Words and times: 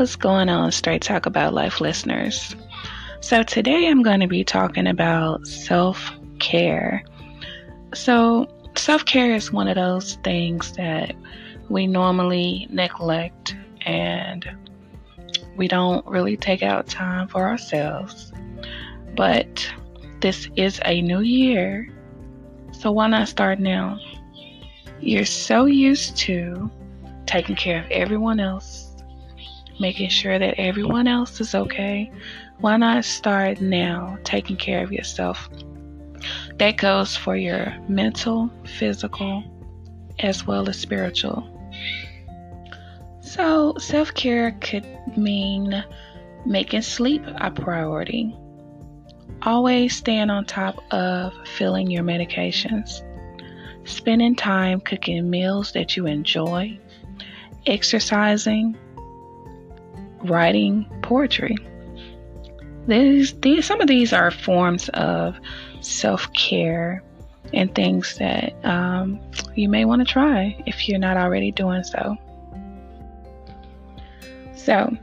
What's 0.00 0.16
going 0.16 0.48
on, 0.48 0.72
Straight 0.72 1.02
Talk 1.02 1.26
About 1.26 1.52
Life 1.52 1.78
listeners? 1.78 2.56
So, 3.20 3.42
today 3.42 3.86
I'm 3.86 4.02
going 4.02 4.20
to 4.20 4.26
be 4.26 4.42
talking 4.42 4.86
about 4.86 5.46
self 5.46 6.10
care. 6.38 7.04
So, 7.92 8.48
self 8.78 9.04
care 9.04 9.34
is 9.34 9.52
one 9.52 9.68
of 9.68 9.74
those 9.74 10.14
things 10.24 10.72
that 10.72 11.14
we 11.68 11.86
normally 11.86 12.66
neglect 12.70 13.54
and 13.82 14.50
we 15.58 15.68
don't 15.68 16.06
really 16.06 16.38
take 16.38 16.62
out 16.62 16.86
time 16.86 17.28
for 17.28 17.46
ourselves. 17.46 18.32
But 19.14 19.70
this 20.22 20.48
is 20.56 20.80
a 20.86 21.02
new 21.02 21.20
year, 21.20 21.94
so 22.72 22.90
why 22.90 23.08
not 23.08 23.28
start 23.28 23.60
now? 23.60 23.98
You're 24.98 25.26
so 25.26 25.66
used 25.66 26.16
to 26.20 26.70
taking 27.26 27.54
care 27.54 27.84
of 27.84 27.90
everyone 27.90 28.40
else 28.40 28.89
making 29.80 30.10
sure 30.10 30.38
that 30.38 30.54
everyone 30.58 31.08
else 31.08 31.40
is 31.40 31.54
okay, 31.54 32.12
why 32.58 32.76
not 32.76 33.04
start 33.04 33.60
now 33.60 34.18
taking 34.22 34.56
care 34.56 34.84
of 34.84 34.92
yourself? 34.92 35.48
That 36.58 36.76
goes 36.76 37.16
for 37.16 37.34
your 37.34 37.74
mental, 37.88 38.50
physical, 38.64 39.42
as 40.18 40.46
well 40.46 40.68
as 40.68 40.78
spiritual. 40.78 41.56
So, 43.22 43.74
self 43.78 44.12
care 44.12 44.52
could 44.60 44.86
mean 45.16 45.84
making 46.44 46.82
sleep 46.82 47.22
a 47.26 47.50
priority, 47.50 48.36
always 49.42 49.96
staying 49.96 50.30
on 50.30 50.44
top 50.44 50.82
of 50.92 51.32
filling 51.46 51.90
your 51.90 52.02
medications, 52.02 53.02
spending 53.84 54.34
time 54.34 54.80
cooking 54.80 55.30
meals 55.30 55.72
that 55.72 55.96
you 55.96 56.06
enjoy, 56.06 56.78
exercising, 57.66 58.76
writing 60.24 60.86
poetry. 61.02 61.56
These, 62.86 63.34
these, 63.40 63.66
some 63.66 63.80
of 63.80 63.88
these 63.88 64.12
are 64.12 64.30
forms 64.30 64.88
of 64.90 65.38
self 65.80 66.32
care 66.32 67.02
and 67.52 67.74
things 67.74 68.16
that 68.18 68.54
um, 68.64 69.20
you 69.54 69.68
may 69.68 69.84
want 69.84 70.06
to 70.06 70.10
try 70.10 70.62
if 70.66 70.88
you're 70.88 70.98
not 70.98 71.16
already 71.16 71.50
doing 71.50 71.82
so. 71.84 72.16
So, 74.54 74.96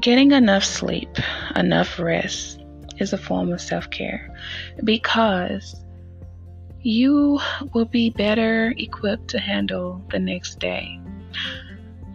getting 0.00 0.32
enough 0.32 0.64
sleep, 0.64 1.16
enough 1.56 1.98
rest 1.98 2.62
is 2.98 3.12
a 3.12 3.18
form 3.18 3.52
of 3.52 3.60
self 3.60 3.90
care 3.90 4.34
because 4.84 5.76
you 6.82 7.40
will 7.74 7.84
be 7.84 8.10
better 8.10 8.74
equipped 8.76 9.28
to 9.28 9.38
handle 9.38 10.02
the 10.10 10.18
next 10.18 10.58
day. 10.58 11.00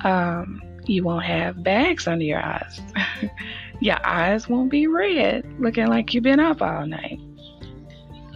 Um, 0.02 0.62
you 0.90 1.04
won't 1.04 1.26
have 1.26 1.64
bags 1.64 2.08
under 2.08 2.24
your 2.24 2.44
eyes. 2.44 2.82
your 3.80 4.06
eyes 4.06 4.48
won't 4.48 4.72
be 4.72 4.88
red, 4.88 5.46
looking 5.60 5.88
like 5.88 6.14
you've 6.14 6.24
been 6.24 6.40
up 6.40 6.62
all 6.62 6.86
night. 6.86 7.20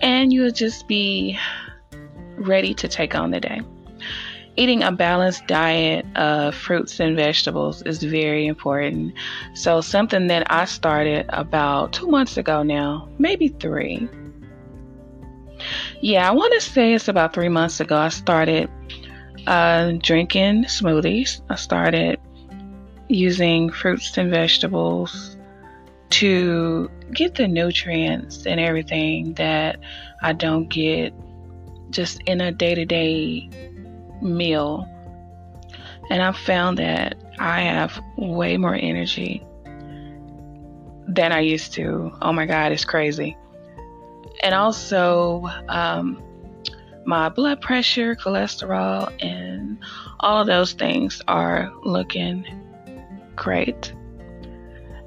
And 0.02 0.34
you'll 0.34 0.52
just 0.52 0.88
be 0.88 1.38
ready 2.38 2.74
to 2.76 2.88
take 2.88 3.16
on 3.16 3.32
the 3.32 3.40
day. 3.40 3.62
Eating 4.58 4.84
a 4.84 4.92
balanced 4.92 5.48
diet 5.48 6.06
of 6.18 6.54
fruits 6.54 7.00
and 7.00 7.16
vegetables 7.16 7.82
is 7.84 8.04
very 8.04 8.48
important. 8.48 9.14
So, 9.54 9.80
something 9.80 10.28
that 10.28 10.52
I 10.52 10.66
started 10.66 11.26
about 11.30 11.94
two 11.94 12.08
months 12.08 12.36
ago 12.36 12.62
now, 12.62 13.08
maybe 13.18 13.48
three. 13.48 14.10
Yeah, 16.02 16.28
I 16.28 16.32
want 16.32 16.54
to 16.54 16.62
say 16.62 16.94
it's 16.94 17.08
about 17.08 17.34
three 17.34 17.50
months 17.50 17.80
ago. 17.80 17.96
I 17.96 18.10
started 18.10 18.70
uh, 19.48 19.94
drinking 20.02 20.66
smoothies. 20.66 21.42
I 21.50 21.56
started 21.56 22.20
using 23.12 23.70
fruits 23.70 24.18
and 24.18 24.30
vegetables 24.30 25.38
to 26.10 26.90
get 27.14 27.36
the 27.36 27.48
nutrients 27.48 28.46
and 28.46 28.60
everything 28.60 29.34
that 29.34 29.80
I 30.22 30.34
don't 30.34 30.68
get 30.70 31.14
just 31.90 32.22
in 32.26 32.42
a 32.42 32.52
day 32.52 32.76
to 32.76 32.86
day 32.86 33.50
meal. 34.22 34.88
And 36.10 36.22
I've 36.22 36.38
found 36.38 36.78
that 36.78 37.16
I 37.40 37.62
have 37.62 38.00
way 38.18 38.58
more 38.58 38.76
energy 38.76 39.46
than 41.08 41.32
I 41.32 41.40
used 41.40 41.74
to. 41.74 42.12
Oh 42.22 42.34
my 42.34 42.46
God, 42.46 42.72
it's 42.72 42.86
crazy. 42.86 43.38
And 44.44 44.56
also, 44.56 45.48
um, 45.68 46.22
my 47.06 47.30
blood 47.30 47.62
pressure, 47.62 48.16
cholesterol, 48.16 49.12
and 49.24 49.78
all 50.20 50.42
of 50.42 50.48
those 50.48 50.74
things 50.74 51.22
are 51.28 51.72
looking 51.84 52.46
great. 53.42 53.92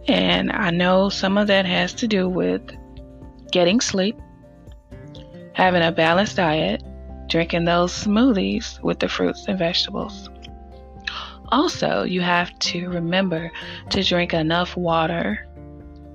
And 0.09 0.51
I 0.51 0.71
know 0.71 1.09
some 1.09 1.39
of 1.39 1.47
that 1.47 1.67
has 1.67 1.95
to 1.95 2.09
do 2.09 2.29
with 2.29 2.63
getting 3.53 3.81
sleep, 3.81 4.19
having 5.53 5.85
a 5.85 5.93
balanced 5.93 6.37
diet, 6.37 6.83
drinking 7.29 7.65
those 7.65 7.93
smoothies 7.93 8.83
with 8.83 8.99
the 8.99 9.09
fruits 9.09 9.45
and 9.47 9.57
vegetables. 9.57 10.29
Also, 11.53 12.03
you 12.03 12.23
have 12.23 12.59
to 12.59 12.89
remember 12.89 13.53
to 13.91 14.03
drink 14.03 14.35
enough 14.35 14.77
water. 14.77 15.47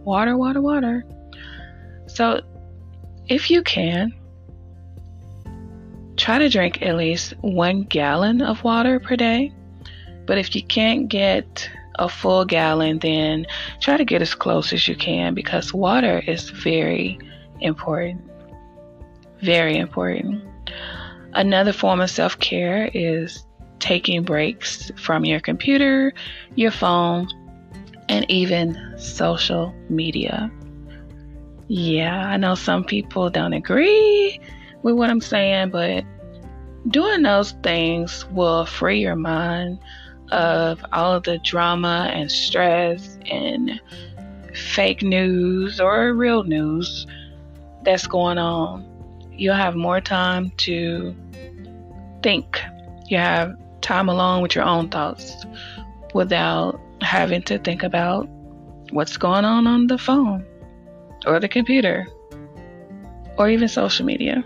Water, 0.04 0.36
water, 0.36 0.62
water. 0.62 1.06
So, 2.08 2.42
if 3.28 3.50
you 3.50 3.64
can, 3.64 4.14
try 6.18 6.38
to 6.38 6.50
drink 6.50 6.82
at 6.82 6.98
least 6.98 7.34
one 7.40 7.84
gallon 7.84 8.42
of 8.42 8.62
water 8.66 9.00
per 9.00 9.16
day. 9.16 9.54
But 10.26 10.38
if 10.38 10.54
you 10.54 10.64
can't 10.64 11.08
get 11.08 11.70
a 12.00 12.10
full 12.10 12.46
gallon, 12.46 12.98
then 13.00 13.46
try 13.80 13.98
to 13.98 14.06
get 14.06 14.22
as 14.22 14.34
close 14.34 14.74
as 14.74 14.88
you 14.88 14.96
can 14.96 15.34
because 15.34 15.74
water 15.74 16.24
is 16.26 16.50
very 16.50 17.20
important. 17.60 18.22
Very 19.42 19.78
important. 19.78 20.44
Another 21.34 21.74
form 21.74 22.02
of 22.02 22.10
self 22.10 22.40
care 22.40 22.90
is 22.94 23.46
taking 23.80 24.24
breaks 24.24 24.92
from 24.98 25.26
your 25.26 25.40
computer, 25.40 26.14
your 26.56 26.72
phone, 26.72 27.28
and 28.10 28.30
even 28.30 28.96
social 28.98 29.74
media. 29.90 30.52
Yeah, 31.68 32.28
I 32.28 32.38
know 32.38 32.56
some 32.56 32.84
people 32.84 33.30
don't 33.30 33.54
agree 33.54 34.40
with 34.82 34.96
what 34.96 35.10
I'm 35.10 35.22
saying, 35.22 35.70
but 35.70 36.04
doing 36.88 37.22
those 37.22 37.52
things 37.64 38.26
will 38.32 38.66
free 38.66 39.02
your 39.02 39.16
mind 39.16 39.80
of 40.32 40.84
all 40.92 41.14
of 41.14 41.24
the 41.24 41.38
drama 41.40 42.10
and 42.14 42.32
stress 42.32 43.18
and 43.30 43.82
fake 44.54 45.02
news 45.02 45.80
or 45.80 46.14
real 46.14 46.44
news 46.44 47.08
that's 47.84 48.08
going 48.08 48.38
on. 48.38 48.86
You'll 49.32 49.56
have 49.56 49.76
more 49.76 50.02
time 50.02 50.52
to 50.58 51.16
think. 52.22 52.62
You 53.08 53.18
have 53.18 53.58
time 53.82 54.10
alone 54.10 54.42
with 54.42 54.56
your 54.56 54.66
own 54.66 54.90
thoughts 54.90 55.46
without 56.14 56.80
having 57.02 57.42
to 57.44 57.58
think 57.60 57.84
about 57.84 58.28
what's 58.92 59.18
going 59.18 59.46
on 59.46 59.68
on 59.68 59.88
the 59.88 59.98
phone 59.98 60.46
or 61.26 61.40
the 61.40 61.48
computer 61.48 62.08
or 63.38 63.50
even 63.50 63.68
social 63.68 64.06
media. 64.06 64.44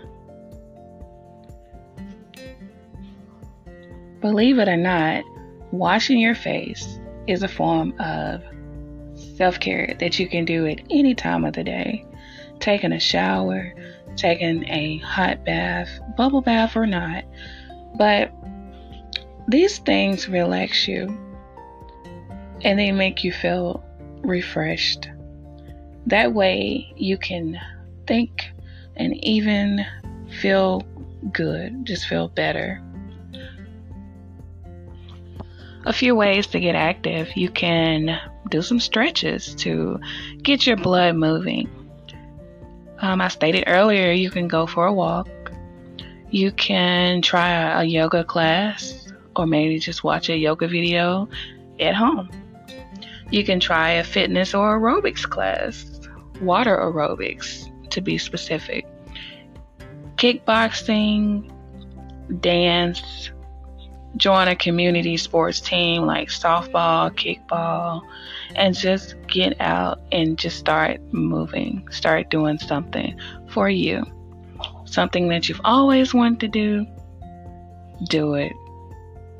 Believe 4.20 4.58
it 4.58 4.68
or 4.68 4.76
not, 4.76 5.24
Washing 5.74 6.20
your 6.20 6.36
face 6.36 7.00
is 7.26 7.42
a 7.42 7.48
form 7.48 7.94
of 7.98 8.44
self 9.36 9.58
care 9.58 9.96
that 9.98 10.20
you 10.20 10.28
can 10.28 10.44
do 10.44 10.68
at 10.68 10.80
any 10.88 11.16
time 11.16 11.44
of 11.44 11.54
the 11.54 11.64
day. 11.64 12.06
Taking 12.60 12.92
a 12.92 13.00
shower, 13.00 13.74
taking 14.14 14.68
a 14.68 14.98
hot 14.98 15.44
bath, 15.44 15.88
bubble 16.16 16.42
bath 16.42 16.76
or 16.76 16.86
not. 16.86 17.24
But 17.98 18.32
these 19.48 19.78
things 19.78 20.28
relax 20.28 20.86
you 20.86 21.08
and 22.62 22.78
they 22.78 22.92
make 22.92 23.24
you 23.24 23.32
feel 23.32 23.84
refreshed. 24.22 25.08
That 26.06 26.34
way 26.34 26.94
you 26.96 27.18
can 27.18 27.60
think 28.06 28.52
and 28.94 29.16
even 29.24 29.84
feel 30.40 30.82
good, 31.32 31.84
just 31.84 32.06
feel 32.06 32.28
better 32.28 32.80
a 35.86 35.92
few 35.92 36.14
ways 36.14 36.46
to 36.48 36.60
get 36.60 36.74
active. 36.74 37.36
You 37.36 37.50
can 37.50 38.18
do 38.50 38.62
some 38.62 38.80
stretches 38.80 39.54
to 39.56 40.00
get 40.42 40.66
your 40.66 40.76
blood 40.76 41.16
moving. 41.16 41.68
Um, 43.00 43.20
I 43.20 43.28
stated 43.28 43.64
earlier, 43.66 44.12
you 44.12 44.30
can 44.30 44.48
go 44.48 44.66
for 44.66 44.86
a 44.86 44.92
walk. 44.92 45.28
You 46.30 46.52
can 46.52 47.22
try 47.22 47.80
a, 47.80 47.84
yoga 47.84 48.24
class 48.24 49.12
or 49.36 49.46
maybe 49.46 49.78
just 49.78 50.02
watch 50.04 50.28
a 50.30 50.36
yoga 50.36 50.66
video 50.66 51.28
at 51.78 51.94
home. 51.94 52.30
You 53.30 53.44
can 53.44 53.60
try 53.60 53.90
a 53.90 54.04
fitness 54.04 54.54
or 54.54 54.78
aerobics 54.78 55.28
class, 55.28 56.00
water 56.40 56.76
aerobics 56.76 57.70
to 57.90 58.00
be 58.00 58.18
specific, 58.18 58.86
kickboxing, 60.16 61.50
dance, 62.40 63.30
join 64.16 64.48
a 64.48 64.56
community 64.56 65.16
sports 65.16 65.60
team 65.60 66.02
like 66.06 66.28
softball, 66.28 67.10
kickball, 67.10 68.02
and 68.54 68.74
just 68.74 69.14
get 69.26 69.60
out 69.60 70.00
and 70.12 70.38
just 70.38 70.58
start 70.58 71.00
moving, 71.12 71.86
start 71.90 72.30
doing 72.30 72.58
something 72.58 73.18
for 73.48 73.68
you. 73.68 74.04
Something 74.84 75.28
that 75.28 75.48
you've 75.48 75.60
always 75.64 76.14
wanted 76.14 76.40
to 76.40 76.48
do, 76.48 76.86
do 78.08 78.34
it. 78.34 78.52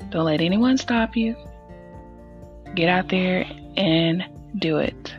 Don't 0.09 0.25
let 0.25 0.41
anyone 0.41 0.77
stop 0.77 1.15
you. 1.15 1.35
Get 2.73 2.89
out 2.89 3.09
there 3.09 3.45
and 3.77 4.23
do 4.59 4.77
it. 4.77 5.13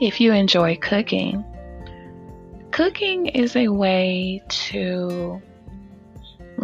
If 0.00 0.20
you 0.20 0.32
enjoy 0.32 0.76
cooking, 0.76 1.44
cooking 2.70 3.26
is 3.26 3.54
a 3.54 3.68
way 3.68 4.42
to 4.48 5.40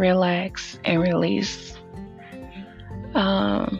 relax 0.00 0.79
and 0.85 1.00
release. 1.00 1.76
Um, 3.14 3.79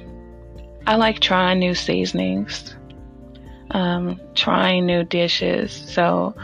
I 0.87 0.97
like 0.97 1.21
trying 1.21 1.59
new 1.59 1.75
seasonings, 1.75 2.77
um, 3.71 4.21
trying 4.35 4.87
new 4.87 5.03
dishes. 5.03 5.73
So 5.73 6.35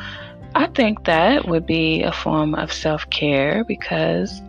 I 0.55 0.67
think 0.67 1.05
that 1.05 1.47
would 1.47 1.67
be 1.67 2.03
a 2.03 2.13
form 2.13 2.55
of 2.55 2.73
self 2.73 3.09
care 3.11 3.65
because 3.65 4.41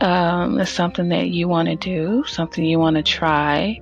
um, 0.00 0.58
it's 0.58 0.70
something 0.70 1.08
that 1.10 1.28
you 1.28 1.46
want 1.46 1.68
to 1.68 1.76
do, 1.76 2.24
something 2.26 2.64
you 2.64 2.78
want 2.78 2.96
to 2.96 3.02
try. 3.02 3.80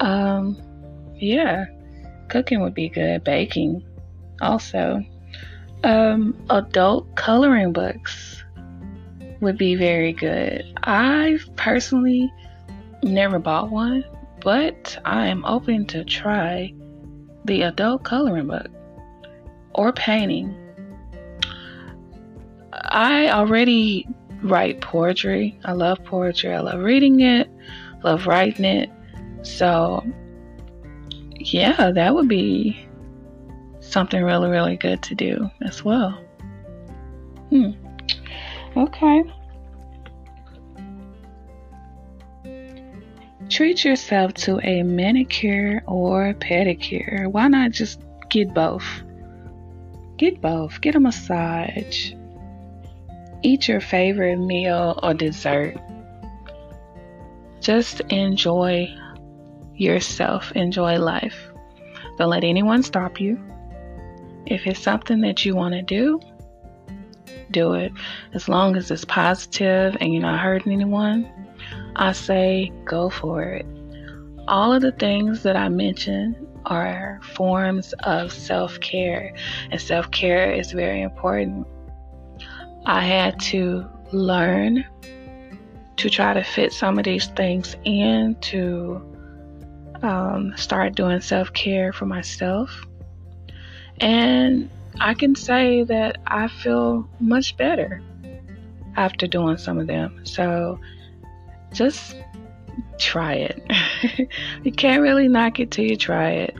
Um, 0.00 0.60
yeah, 1.16 1.66
cooking 2.28 2.60
would 2.62 2.74
be 2.74 2.88
good. 2.88 3.22
Baking 3.24 3.84
also. 4.40 5.02
Um, 5.84 6.34
adult 6.50 7.14
coloring 7.14 7.72
books 7.72 8.37
would 9.40 9.58
be 9.58 9.74
very 9.74 10.12
good. 10.12 10.64
I've 10.82 11.48
personally 11.56 12.32
never 13.02 13.38
bought 13.38 13.70
one, 13.70 14.04
but 14.40 14.98
I 15.04 15.26
am 15.26 15.44
open 15.44 15.86
to 15.86 16.04
try 16.04 16.72
the 17.44 17.62
adult 17.62 18.04
coloring 18.04 18.48
book 18.48 18.68
or 19.74 19.92
painting. 19.92 20.54
I 22.72 23.30
already 23.30 24.06
write 24.42 24.80
poetry. 24.80 25.58
I 25.64 25.72
love 25.72 26.02
poetry. 26.04 26.54
I 26.54 26.60
love 26.60 26.80
reading 26.80 27.20
it, 27.20 27.48
love 28.02 28.26
writing 28.26 28.64
it. 28.64 28.90
So, 29.42 30.04
yeah, 31.36 31.90
that 31.92 32.14
would 32.14 32.28
be 32.28 32.86
something 33.80 34.22
really, 34.22 34.50
really 34.50 34.76
good 34.76 35.02
to 35.04 35.14
do 35.14 35.50
as 35.62 35.84
well. 35.84 36.12
Hmm. 37.50 37.72
Okay. 38.78 39.24
Treat 43.48 43.84
yourself 43.84 44.34
to 44.34 44.60
a 44.62 44.84
manicure 44.84 45.82
or 45.88 46.32
pedicure. 46.34 47.28
Why 47.28 47.48
not 47.48 47.72
just 47.72 48.00
get 48.28 48.54
both? 48.54 48.86
Get 50.16 50.40
both. 50.40 50.80
Get 50.80 50.94
a 50.94 51.00
massage. 51.00 52.12
Eat 53.42 53.66
your 53.66 53.80
favorite 53.80 54.38
meal 54.38 55.00
or 55.02 55.12
dessert. 55.12 55.76
Just 57.60 58.00
enjoy 58.10 58.94
yourself. 59.74 60.52
Enjoy 60.52 60.98
life. 60.98 61.50
Don't 62.16 62.30
let 62.30 62.44
anyone 62.44 62.84
stop 62.84 63.20
you. 63.20 63.40
If 64.46 64.68
it's 64.68 64.80
something 64.80 65.20
that 65.22 65.44
you 65.44 65.56
want 65.56 65.74
to 65.74 65.82
do, 65.82 66.20
do 67.50 67.74
it. 67.74 67.92
As 68.34 68.48
long 68.48 68.76
as 68.76 68.90
it's 68.90 69.04
positive 69.04 69.96
and 70.00 70.12
you're 70.12 70.22
not 70.22 70.40
hurting 70.40 70.72
anyone, 70.72 71.30
I 71.96 72.12
say 72.12 72.72
go 72.84 73.10
for 73.10 73.42
it. 73.42 73.66
All 74.46 74.72
of 74.72 74.82
the 74.82 74.92
things 74.92 75.42
that 75.42 75.56
I 75.56 75.68
mentioned 75.68 76.36
are 76.66 77.20
forms 77.34 77.92
of 78.04 78.32
self 78.32 78.78
care, 78.80 79.34
and 79.70 79.80
self 79.80 80.10
care 80.10 80.52
is 80.52 80.72
very 80.72 81.02
important. 81.02 81.66
I 82.86 83.02
had 83.02 83.38
to 83.40 83.86
learn 84.12 84.84
to 85.96 86.08
try 86.08 86.32
to 86.32 86.42
fit 86.42 86.72
some 86.72 86.98
of 86.98 87.04
these 87.04 87.26
things 87.28 87.76
in 87.84 88.36
to 88.40 89.02
um, 90.02 90.54
start 90.56 90.94
doing 90.94 91.20
self 91.20 91.52
care 91.52 91.92
for 91.92 92.06
myself. 92.06 92.86
And 94.00 94.70
I 95.00 95.14
can 95.14 95.34
say 95.34 95.84
that 95.84 96.18
I 96.26 96.48
feel 96.48 97.08
much 97.20 97.56
better 97.56 98.02
after 98.96 99.26
doing 99.26 99.56
some 99.56 99.78
of 99.78 99.86
them. 99.86 100.20
So 100.24 100.80
just 101.72 102.16
try 102.98 103.34
it. 103.34 103.62
you 104.64 104.72
can't 104.72 105.02
really 105.02 105.28
knock 105.28 105.60
it 105.60 105.70
till 105.70 105.84
you 105.84 105.96
try 105.96 106.30
it. 106.30 106.56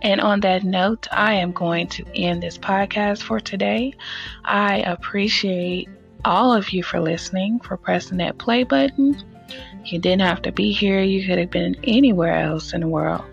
And 0.00 0.20
on 0.20 0.40
that 0.40 0.62
note, 0.62 1.08
I 1.10 1.34
am 1.34 1.52
going 1.52 1.88
to 1.88 2.04
end 2.14 2.42
this 2.42 2.56
podcast 2.56 3.22
for 3.22 3.40
today. 3.40 3.94
I 4.44 4.78
appreciate 4.78 5.88
all 6.24 6.52
of 6.52 6.70
you 6.70 6.82
for 6.82 7.00
listening, 7.00 7.58
for 7.60 7.76
pressing 7.76 8.18
that 8.18 8.38
play 8.38 8.62
button. 8.62 9.20
You 9.84 9.98
didn't 9.98 10.22
have 10.22 10.42
to 10.42 10.52
be 10.52 10.72
here, 10.72 11.02
you 11.02 11.26
could 11.26 11.38
have 11.38 11.50
been 11.50 11.76
anywhere 11.82 12.34
else 12.34 12.72
in 12.72 12.82
the 12.82 12.88
world, 12.88 13.24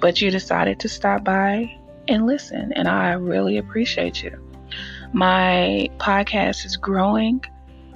but 0.00 0.20
you 0.20 0.30
decided 0.30 0.78
to 0.80 0.88
stop 0.88 1.24
by 1.24 1.76
and 2.08 2.26
listen, 2.26 2.72
and 2.74 2.88
I 2.88 3.12
really 3.12 3.58
appreciate 3.58 4.22
you. 4.22 4.38
My 5.12 5.90
podcast 5.98 6.64
is 6.64 6.76
growing. 6.76 7.44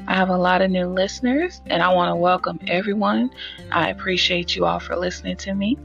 I 0.07 0.15
have 0.15 0.29
a 0.29 0.37
lot 0.37 0.63
of 0.63 0.71
new 0.71 0.87
listeners, 0.87 1.61
and 1.67 1.83
I 1.83 1.93
want 1.93 2.11
to 2.11 2.17
welcome 2.17 2.61
everyone. 2.69 3.31
I 3.73 3.91
appreciate 3.91 4.55
you 4.55 4.65
all 4.65 4.79
for 4.79 4.97
listening 4.97 5.37
to 5.39 5.55
me. 5.55 5.77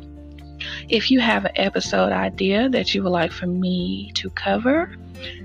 If 0.90 1.12
you 1.12 1.20
have 1.20 1.46
an 1.46 1.52
episode 1.56 2.12
idea 2.12 2.70
that 2.70 2.94
you 2.94 3.04
would 3.04 3.10
like 3.10 3.32
for 3.32 3.48
me 3.48 4.12
to 4.16 4.30
cover, 4.32 4.96